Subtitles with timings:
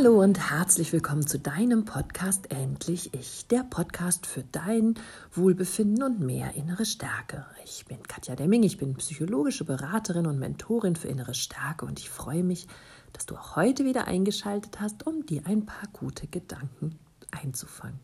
[0.00, 4.94] Hallo und herzlich willkommen zu deinem Podcast Endlich Ich, der Podcast für dein
[5.32, 7.44] Wohlbefinden und mehr innere Stärke.
[7.64, 12.10] Ich bin Katja Demming, ich bin psychologische Beraterin und Mentorin für innere Stärke und ich
[12.10, 12.68] freue mich,
[13.12, 16.96] dass du auch heute wieder eingeschaltet hast, um dir ein paar gute Gedanken
[17.32, 17.98] einzufangen.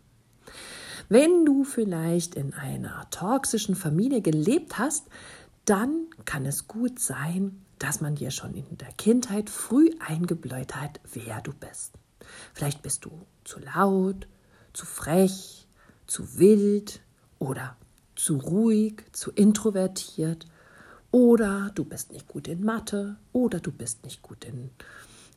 [1.08, 5.06] Wenn du vielleicht in einer toxischen Familie gelebt hast,
[5.64, 11.00] dann kann es gut sein, dass man dir schon in der Kindheit früh eingebläut hat,
[11.12, 11.92] wer du bist.
[12.54, 13.10] Vielleicht bist du
[13.44, 14.26] zu laut,
[14.72, 15.68] zu frech,
[16.06, 17.02] zu wild
[17.38, 17.76] oder
[18.16, 20.46] zu ruhig, zu introvertiert
[21.10, 24.70] oder du bist nicht gut in Mathe oder du bist nicht gut in,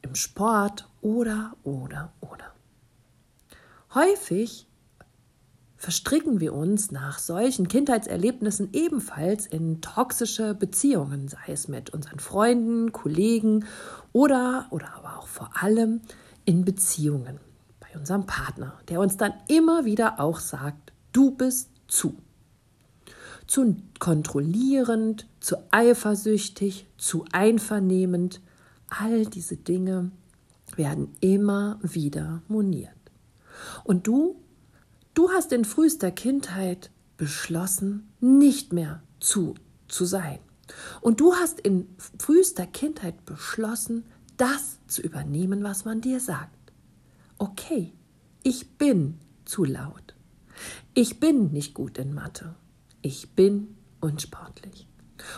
[0.02, 2.54] im Sport oder, oder, oder.
[3.94, 4.68] Häufig
[5.78, 12.92] verstricken wir uns nach solchen Kindheitserlebnissen ebenfalls in toxische Beziehungen, sei es mit unseren Freunden,
[12.92, 13.66] Kollegen
[14.12, 16.02] oder, oder aber auch vor allem
[16.46, 17.40] in Beziehungen
[17.80, 22.18] bei unserem Partner, der uns dann immer wieder auch sagt, du bist zu.
[23.46, 28.42] Zu kontrollierend, zu eifersüchtig, zu einvernehmend,
[28.90, 30.12] all diese Dinge
[30.76, 32.92] werden immer wieder moniert.
[33.84, 34.36] Und du
[35.18, 39.56] Du hast in frühester Kindheit beschlossen, nicht mehr zu
[39.88, 40.38] zu sein.
[41.02, 44.06] Und du hast in frühester Kindheit beschlossen,
[44.38, 46.72] das zu übernehmen, was man dir sagt.
[47.40, 47.94] Okay,
[48.44, 50.14] ich bin zu laut.
[50.94, 52.54] Ich bin nicht gut in Mathe.
[53.02, 54.88] Ich bin unsportlich.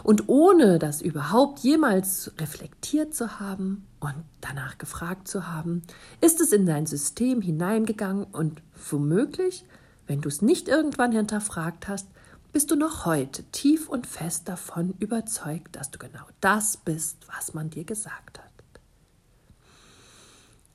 [0.04, 5.82] Und ohne das überhaupt jemals reflektiert zu haben und danach gefragt zu haben,
[6.22, 9.66] ist es in dein System hineingegangen und womöglich,
[10.08, 12.08] wenn du es nicht irgendwann hinterfragt hast,
[12.52, 17.54] bist du noch heute tief und fest davon überzeugt, dass du genau das bist, was
[17.54, 18.50] man dir gesagt hat.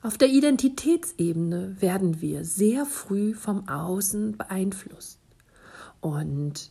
[0.04, 5.18] Auf der Identitätsebene werden wir sehr früh vom Außen beeinflusst.
[6.02, 6.70] Und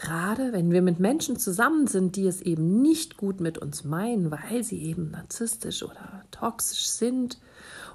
[0.00, 4.30] Gerade wenn wir mit Menschen zusammen sind, die es eben nicht gut mit uns meinen,
[4.30, 7.38] weil sie eben narzisstisch oder toxisch sind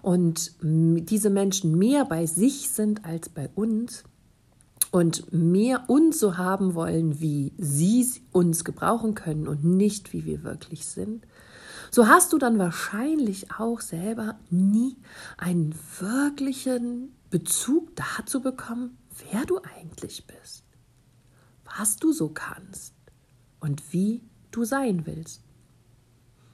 [0.04, 4.04] und diese Menschen mehr bei sich sind als bei uns
[4.92, 10.44] und mehr uns so haben wollen, wie sie uns gebrauchen können und nicht, wie wir
[10.44, 11.26] wirklich sind,
[11.90, 14.96] so hast du dann wahrscheinlich auch selber nie
[15.38, 18.96] einen wirklichen Bezug dazu bekommen,
[19.32, 20.65] wer du eigentlich bist
[21.78, 22.94] was du so kannst
[23.60, 25.44] und wie du sein willst.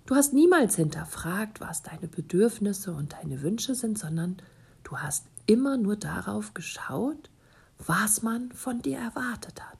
[0.05, 4.37] Du hast niemals hinterfragt, was deine Bedürfnisse und deine Wünsche sind, sondern
[4.83, 7.29] du hast immer nur darauf geschaut,
[7.77, 9.77] was man von dir erwartet hat.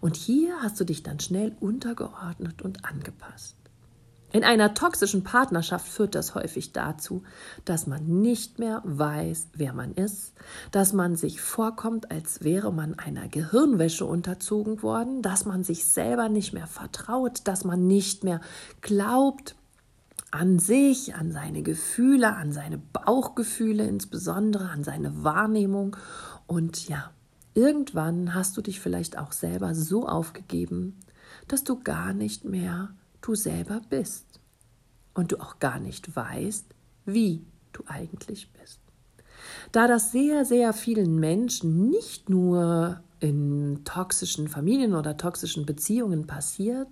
[0.00, 3.56] Und hier hast du dich dann schnell untergeordnet und angepasst.
[4.34, 7.22] In einer toxischen Partnerschaft führt das häufig dazu,
[7.64, 10.32] dass man nicht mehr weiß, wer man ist,
[10.72, 16.28] dass man sich vorkommt, als wäre man einer Gehirnwäsche unterzogen worden, dass man sich selber
[16.28, 18.40] nicht mehr vertraut, dass man nicht mehr
[18.80, 19.54] glaubt
[20.32, 25.96] an sich, an seine Gefühle, an seine Bauchgefühle insbesondere, an seine Wahrnehmung.
[26.48, 27.12] Und ja,
[27.54, 30.98] irgendwann hast du dich vielleicht auch selber so aufgegeben,
[31.46, 32.88] dass du gar nicht mehr
[33.24, 34.40] du selber bist
[35.14, 36.66] und du auch gar nicht weißt,
[37.06, 38.80] wie du eigentlich bist.
[39.72, 46.88] Da das sehr, sehr vielen Menschen nicht nur in toxischen Familien oder toxischen Beziehungen passiert,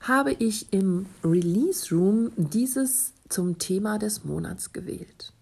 [0.00, 5.32] habe ich im Release Room dieses zum Thema des Monats gewählt.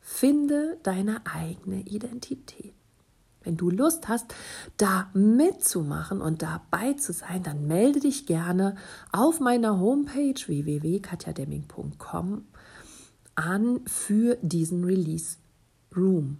[0.00, 2.74] Finde deine eigene Identität.
[3.42, 4.34] Wenn du Lust hast,
[4.76, 8.76] da mitzumachen und dabei zu sein, dann melde dich gerne
[9.12, 12.44] auf meiner Homepage www.katjademming.com
[13.34, 15.38] an für diesen Release
[15.96, 16.38] Room.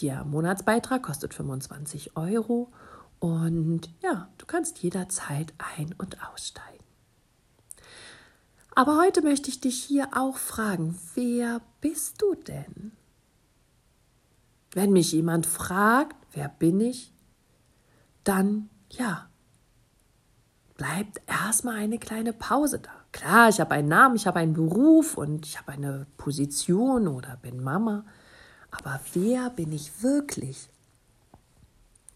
[0.00, 2.70] Der Monatsbeitrag kostet 25 Euro
[3.18, 6.84] und ja, du kannst jederzeit ein- und aussteigen.
[8.74, 12.92] Aber heute möchte ich dich hier auch fragen, wer bist du denn?
[14.72, 17.12] Wenn mich jemand fragt, wer bin ich,
[18.24, 19.28] dann ja,
[20.76, 22.90] bleibt erstmal eine kleine Pause da.
[23.12, 27.36] Klar, ich habe einen Namen, ich habe einen Beruf und ich habe eine Position oder
[27.36, 28.04] bin Mama,
[28.70, 30.68] aber wer bin ich wirklich?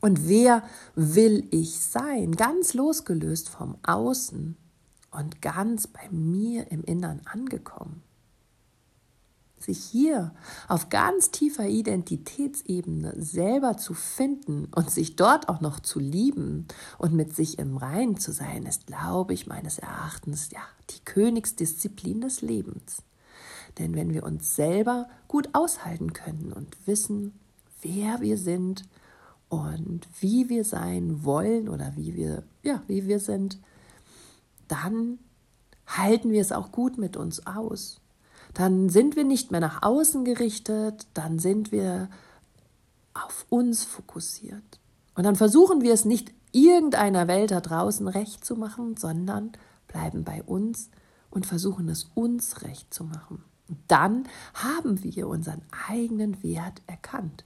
[0.01, 0.63] Und wer
[0.95, 2.33] will ich sein?
[2.33, 4.57] Ganz losgelöst vom Außen
[5.11, 8.03] und ganz bei mir im Innern angekommen
[9.59, 10.35] sich hier
[10.69, 16.67] auf ganz tiefer Identitätsebene selber zu finden und sich dort auch noch zu lieben
[16.99, 20.61] und mit sich im Reinen zu sein, ist, glaube ich, meines Erachtens ja
[20.91, 23.03] die Königsdisziplin des Lebens.
[23.79, 27.39] Denn wenn wir uns selber gut aushalten können und wissen,
[27.83, 28.85] wer wir sind
[29.49, 33.59] und wie wir sein wollen oder wie wir, ja, wie wir sind,
[34.69, 35.19] dann
[35.87, 38.01] halten wir es auch gut mit uns aus.
[38.55, 42.09] Dann sind wir nicht mehr nach außen gerichtet, dann sind wir
[43.13, 44.81] auf uns fokussiert.
[45.15, 49.53] Und dann versuchen wir es nicht irgendeiner Welt da draußen recht zu machen, sondern
[49.89, 50.91] bleiben bei uns
[51.31, 53.43] und versuchen es uns recht zu machen.
[53.89, 54.25] Dann
[54.55, 57.45] haben wir unseren eigenen Wert erkannt.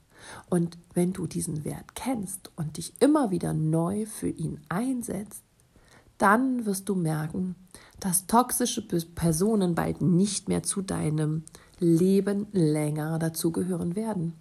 [0.51, 5.43] Und wenn du diesen Wert kennst und dich immer wieder neu für ihn einsetzt,
[6.19, 7.55] dann wirst du merken,
[8.00, 11.45] dass toxische Personen bald nicht mehr zu deinem
[11.79, 14.35] Leben länger dazugehören werden.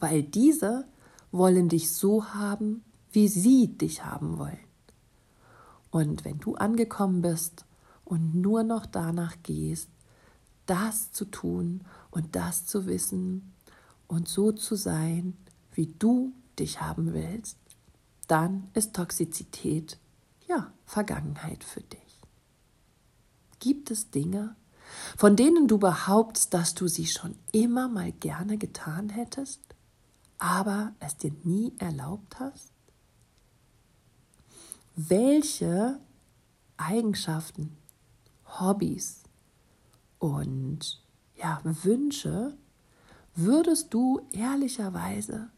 [0.00, 0.86] Weil diese
[1.30, 4.58] wollen dich so haben, wie sie dich haben wollen.
[5.90, 7.66] Und wenn du angekommen bist
[8.04, 9.88] und nur noch danach gehst,
[10.66, 13.52] das zu tun und das zu wissen
[14.08, 15.36] und so zu sein,
[15.74, 17.58] wie du dich haben willst,
[18.28, 19.98] dann ist Toxizität
[20.48, 22.01] ja Vergangenheit für dich.
[23.62, 24.56] Gibt es Dinge,
[25.16, 29.60] von denen du behauptest, dass du sie schon immer mal gerne getan hättest,
[30.40, 32.72] aber es dir nie erlaubt hast?
[34.96, 36.00] Welche
[36.76, 37.76] Eigenschaften,
[38.58, 39.22] Hobbys
[40.18, 41.00] und
[41.36, 42.58] ja, Wünsche
[43.36, 45.52] würdest du ehrlicherweise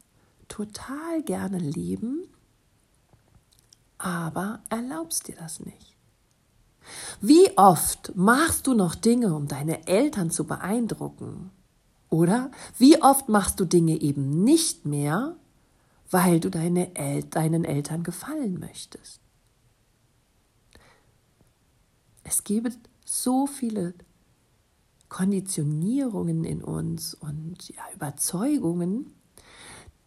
[0.48, 2.28] total gerne leben,
[3.96, 5.93] aber erlaubst dir das nicht?
[7.26, 11.50] Wie oft machst du noch Dinge, um deine Eltern zu beeindrucken?
[12.10, 15.34] Oder wie oft machst du Dinge eben nicht mehr,
[16.10, 19.22] weil du deine El deinen Eltern gefallen möchtest?
[22.24, 23.94] Es gibt so viele
[25.08, 29.14] Konditionierungen in uns und ja, Überzeugungen,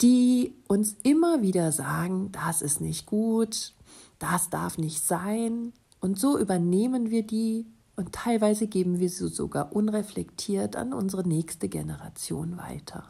[0.02, 3.74] die uns immer wieder sagen, das ist nicht gut,
[4.20, 5.74] das darf nicht sein.
[6.00, 7.66] Und so übernehmen wir die
[7.96, 13.04] und teilweise geben wir sie sogar unreflektiert an unsere nächste Generation weiter.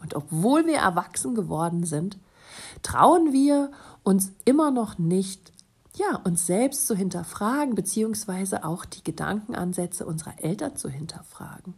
[0.00, 2.18] Und obwohl wir erwachsen geworden sind,
[2.82, 3.70] trauen wir
[4.02, 5.52] uns immer noch nicht
[5.96, 11.74] ja, uns selbst zu hinterfragen, beziehungsweise auch die Gedankenansätze unserer Eltern zu hinterfragen.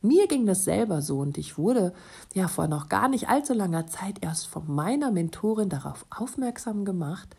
[0.00, 1.92] Mir ging das selber so und ich wurde
[2.34, 7.36] ja vor noch gar nicht allzu langer Zeit erst von meiner Mentorin darauf aufmerksam gemacht,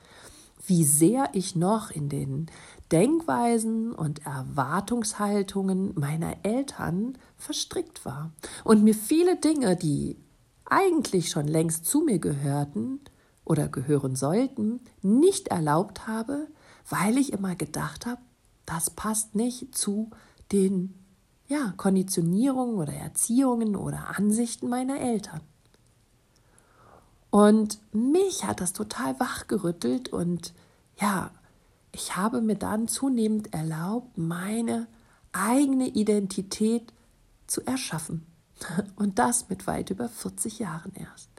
[0.65, 2.47] wie sehr ich noch in den
[2.91, 8.31] Denkweisen und Erwartungshaltungen meiner Eltern verstrickt war
[8.63, 10.17] und mir viele Dinge, die
[10.65, 12.99] eigentlich schon längst zu mir gehörten,
[13.45, 16.47] oder gehören sollten, nicht erlaubt habe,
[16.89, 18.21] weil ich immer gedacht habe,
[18.65, 20.11] das passt nicht zu
[20.51, 20.93] den
[21.47, 25.41] ja, Konditionierungen oder Erziehungen oder Ansichten meiner Eltern.
[27.33, 30.53] Und mich hat das total wachgerüttelt und
[30.99, 31.31] ja,
[31.91, 34.85] ich habe mir dann zunehmend erlaubt, meine
[35.31, 36.93] eigene Identität
[37.47, 38.27] zu erschaffen.
[38.95, 41.29] Und das mit weit über 40 Jahren erst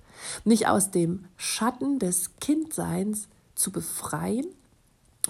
[0.44, 4.46] mich aus dem Schatten des Kindseins zu befreien,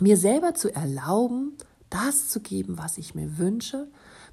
[0.00, 1.52] mir selber zu erlauben,
[1.90, 3.88] das zu geben, was ich mir wünsche,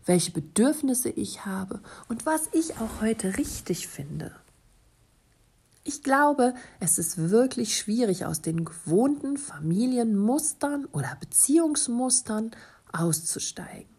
[0.06, 1.80] welche Bedürfnisse ich habe
[2.10, 4.32] und was ich auch heute richtig finde.
[5.84, 12.52] Ich glaube, es ist wirklich schwierig, aus den gewohnten Familienmustern oder Beziehungsmustern
[12.92, 13.90] auszusteigen.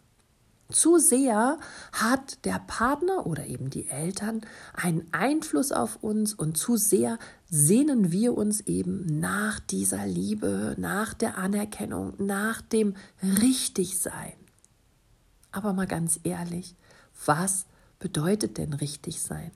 [0.71, 1.59] Zu sehr
[1.91, 4.41] hat der Partner oder eben die Eltern
[4.73, 11.13] einen Einfluss auf uns und zu sehr sehnen wir uns eben nach dieser Liebe, nach
[11.13, 14.33] der Anerkennung, nach dem Richtigsein.
[15.51, 16.75] Aber mal ganz ehrlich,
[17.25, 17.65] was
[17.99, 19.51] bedeutet denn richtig sein?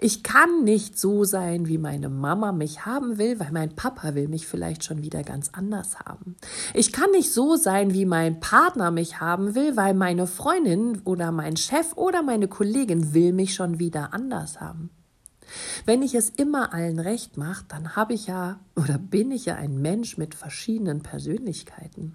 [0.00, 4.28] Ich kann nicht so sein, wie meine Mama mich haben will, weil mein Papa will
[4.28, 6.36] mich vielleicht schon wieder ganz anders haben.
[6.74, 11.32] Ich kann nicht so sein, wie mein Partner mich haben will, weil meine Freundin oder
[11.32, 14.90] mein Chef oder meine Kollegin will mich schon wieder anders haben.
[15.84, 19.54] Wenn ich es immer allen recht mache, dann habe ich ja oder bin ich ja
[19.54, 22.14] ein Mensch mit verschiedenen Persönlichkeiten.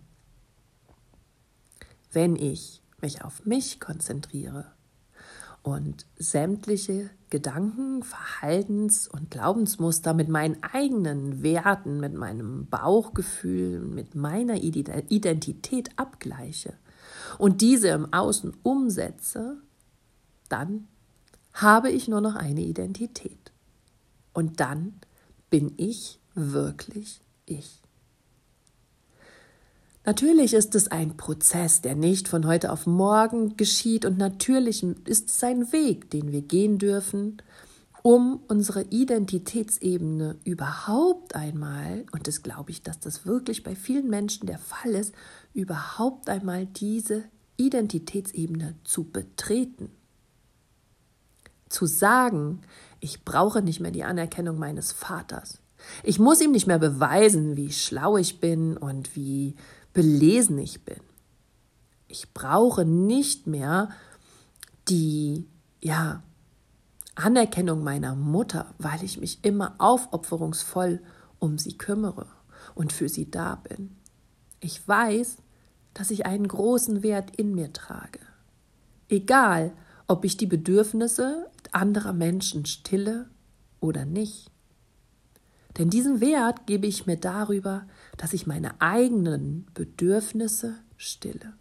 [2.12, 4.74] Wenn ich mich auf mich konzentriere,
[5.63, 14.56] und sämtliche Gedanken, Verhaltens- und Glaubensmuster mit meinen eigenen Werten, mit meinem Bauchgefühl, mit meiner
[14.56, 16.74] Identität abgleiche
[17.38, 19.58] und diese im Außen umsetze,
[20.50, 20.88] dann
[21.53, 23.51] habe ich nur noch eine Identität.
[24.34, 25.00] Und dann
[25.50, 27.82] bin ich wirklich ich.
[30.03, 35.29] Natürlich ist es ein Prozess, der nicht von heute auf morgen geschieht und natürlich ist
[35.29, 37.38] es ein Weg, den wir gehen dürfen,
[38.01, 44.48] um unsere Identitätsebene überhaupt einmal, und das glaube ich, dass das wirklich bei vielen Menschen
[44.48, 45.13] der Fall ist,
[45.53, 47.24] überhaupt einmal diese
[47.58, 49.91] Identitätsebene zu betreten.
[51.70, 52.62] Zu sagen,
[53.00, 55.60] ich brauche nicht mehr die Anerkennung meines Vaters.
[56.03, 59.55] Ich muss ihm nicht mehr beweisen, wie schlau ich bin und wie
[59.93, 61.00] belesen ich bin.
[62.07, 63.89] Ich brauche nicht mehr
[64.88, 65.48] die,
[65.81, 66.24] ja,
[67.15, 71.01] Anerkennung meiner Mutter, weil ich mich immer aufopferungsvoll
[71.39, 72.27] um sie kümmere
[72.75, 73.95] und für sie da bin.
[74.60, 75.38] Ich weiß,
[75.93, 78.19] dass ich einen großen Wert in mir trage.
[79.10, 79.74] Egal,
[80.07, 83.29] ob ich die Bedürfnisse anderer Menschen stille
[83.79, 84.51] oder nicht.
[85.78, 87.88] Denn diesen Wert gebe ich mir darüber,
[88.18, 91.54] dass ich meine eigenen Bedürfnisse stille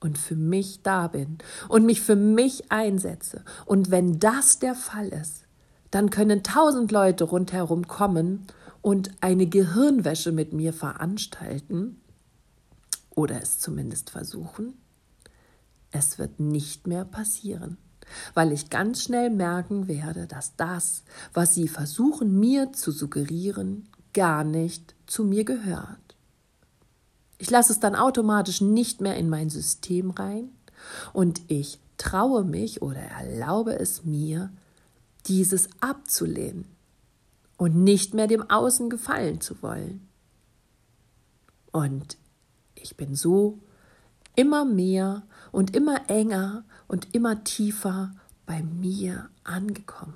[0.00, 3.44] und für mich da bin und mich für mich einsetze.
[3.64, 5.44] Und wenn das der Fall ist,
[5.90, 8.46] dann können tausend Leute rundherum kommen
[8.82, 12.00] und eine Gehirnwäsche mit mir veranstalten
[13.10, 14.74] oder es zumindest versuchen.
[15.90, 17.78] Es wird nicht mehr passieren,
[18.34, 21.02] weil ich ganz schnell merken werde, dass das,
[21.34, 26.16] was sie versuchen mir zu suggerieren, gar nicht zu mir gehört.
[27.38, 30.50] Ich lasse es dann automatisch nicht mehr in mein System rein
[31.12, 34.50] und ich traue mich oder erlaube es mir,
[35.26, 36.66] dieses abzulehnen
[37.56, 40.06] und nicht mehr dem Außen gefallen zu wollen.
[41.72, 42.16] Und
[42.74, 43.58] ich bin so
[44.34, 45.22] immer mehr
[45.56, 50.12] und immer enger und immer tiefer bei mir angekommen.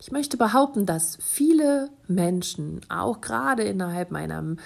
[0.00, 4.56] Ich möchte behaupten, dass viele Menschen, auch gerade innerhalb meiner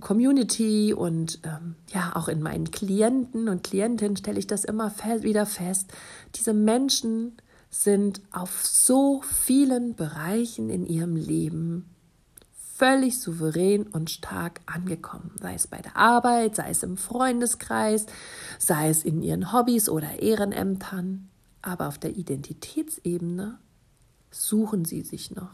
[0.00, 5.46] Community und ähm, ja, auch in meinen Klienten und Klientinnen stelle ich das immer wieder
[5.46, 5.92] fest.
[6.34, 7.36] Diese Menschen
[7.70, 11.93] sind auf so vielen Bereichen in ihrem Leben
[12.76, 18.06] völlig souverän und stark angekommen, sei es bei der Arbeit, sei es im Freundeskreis,
[18.58, 21.28] sei es in ihren Hobbys oder Ehrenämtern.
[21.62, 23.58] Aber auf der Identitätsebene
[24.30, 25.50] suchen sie sich noch.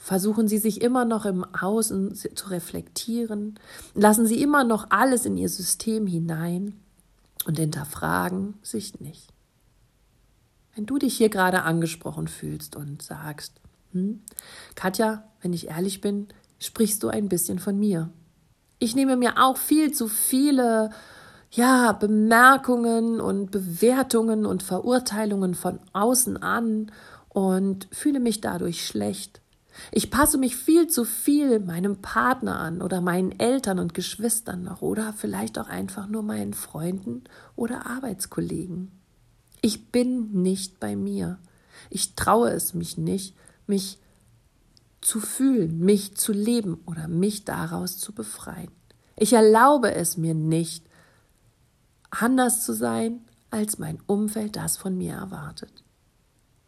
[0.00, 3.58] Versuchen Sie sich immer noch im Außen zu reflektieren.
[3.94, 6.74] Lassen Sie immer noch alles in Ihr System hinein
[7.46, 9.32] und hinterfragen sich nicht.
[10.76, 13.60] Wenn du dich hier gerade angesprochen fühlst und sagst,
[13.92, 14.22] hm,
[14.74, 16.28] Katja, wenn ich ehrlich bin,
[16.58, 18.10] sprichst du ein bisschen von mir.
[18.78, 20.90] Ich nehme mir auch viel zu viele
[21.50, 26.92] ja, Bemerkungen und Bewertungen und Verurteilungen von außen an
[27.28, 29.40] und fühle mich dadurch schlecht.
[29.92, 34.82] Ich passe mich viel zu viel meinem Partner an oder meinen Eltern und Geschwistern noch
[34.82, 38.90] oder vielleicht auch einfach nur meinen Freunden oder Arbeitskollegen.
[39.60, 41.38] Ich bin nicht bei mir.
[41.90, 43.34] Ich traue es mich nicht,
[43.68, 43.98] mich
[45.00, 48.70] zu fühlen, mich zu leben oder mich daraus zu befreien.
[49.16, 50.84] Ich erlaube es mir nicht,
[52.10, 53.20] anders zu sein,
[53.50, 55.84] als mein Umfeld das von mir erwartet.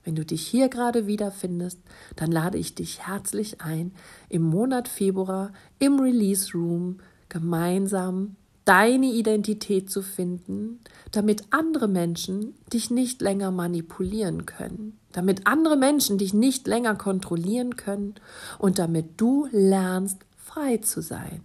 [0.05, 1.79] Wenn du dich hier gerade wiederfindest,
[2.17, 3.93] dann lade ich dich herzlich ein,
[4.29, 10.81] im Monat Februar im Release Room gemeinsam deine Identität zu finden,
[11.11, 17.77] damit andere Menschen dich nicht länger manipulieren können, damit andere Menschen dich nicht länger kontrollieren
[17.77, 18.15] können
[18.59, 21.43] und damit du lernst, frei zu sein,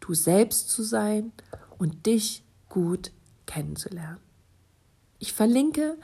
[0.00, 1.32] du selbst zu sein
[1.78, 3.12] und dich gut
[3.46, 4.20] kennenzulernen.
[5.18, 5.96] Ich verlinke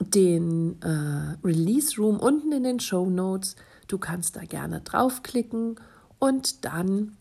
[0.00, 3.56] den äh, Release Room unten in den Show Notes.
[3.88, 5.76] Du kannst da gerne draufklicken
[6.18, 7.16] und dann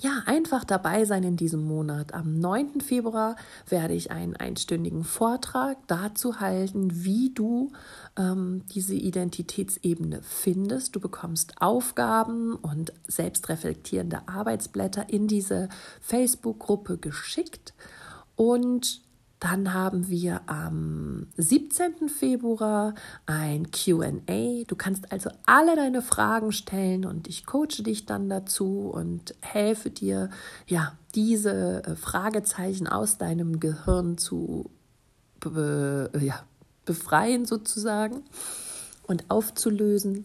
[0.00, 2.12] ja, einfach dabei sein in diesem Monat.
[2.12, 2.80] Am 9.
[2.80, 3.36] Februar
[3.68, 7.72] werde ich einen einstündigen Vortrag dazu halten, wie du
[8.18, 10.94] ähm, diese Identitätsebene findest.
[10.94, 15.68] Du bekommst Aufgaben und selbstreflektierende Arbeitsblätter in diese
[16.00, 17.72] Facebook-Gruppe geschickt
[18.34, 19.05] und
[19.40, 22.08] dann haben wir am 17.
[22.08, 22.94] Februar
[23.26, 24.64] ein QA.
[24.66, 29.90] Du kannst also alle deine Fragen stellen und ich coache dich dann dazu und helfe
[29.90, 30.30] dir,
[30.66, 34.70] ja, diese äh, Fragezeichen aus deinem Gehirn zu
[35.40, 36.42] be ja,
[36.86, 38.22] befreien sozusagen
[39.06, 40.24] und aufzulösen.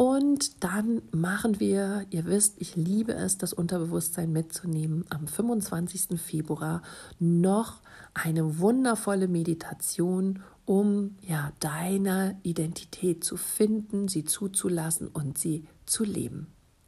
[0.00, 6.18] Und dann machen wir, ihr wisst, ich liebe es, das Unterbewusstsein mitzunehmen, am 25.
[6.18, 6.80] Februar
[7.18, 7.82] noch
[8.14, 16.46] eine wundervolle Meditation, um ja deine Identität zu finden, sie zuzulassen und sie zu leben.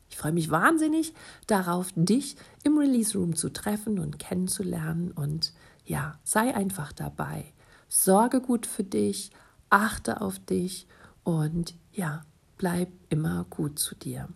[0.09, 1.13] Ich freue mich wahnsinnig
[1.47, 5.11] darauf, dich im Release Room zu treffen und kennenzulernen.
[5.11, 5.53] Und
[5.85, 7.53] ja, sei einfach dabei.
[7.91, 9.33] Sorge gut für dich,
[9.69, 10.87] achte auf dich
[11.25, 12.25] und ja,
[12.63, 14.29] bleib immer gut zu dir.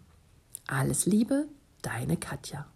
[0.67, 1.47] Alles Liebe,
[1.81, 2.67] deine Katja.